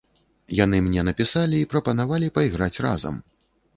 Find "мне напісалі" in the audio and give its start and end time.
0.85-1.55